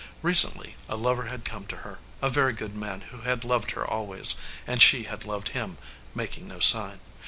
[0.23, 3.85] Recently a lover had come to her, a very good man who had loved her
[3.85, 4.33] always,
[4.65, 5.77] and she had loved him,
[6.15, 7.01] making no sign.